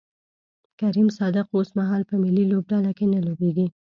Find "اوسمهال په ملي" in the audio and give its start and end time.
1.57-2.43